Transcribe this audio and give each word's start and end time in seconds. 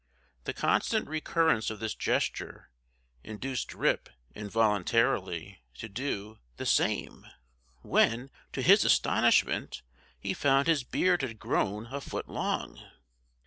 The 0.45 0.53
constant 0.55 1.07
recurrence 1.07 1.69
of 1.69 1.79
this 1.79 1.93
gesture, 1.93 2.71
induced 3.23 3.71
Rip, 3.75 4.09
involuntarily, 4.33 5.61
to 5.75 5.87
do, 5.87 6.39
the 6.57 6.65
same, 6.65 7.27
when, 7.83 8.31
to 8.53 8.63
his 8.63 8.83
astonishment, 8.83 9.83
he 10.19 10.33
found 10.33 10.65
his 10.67 10.83
beard 10.83 11.21
had 11.21 11.37
grown 11.37 11.85
a 11.93 12.01
foot 12.01 12.27
long! 12.27 12.81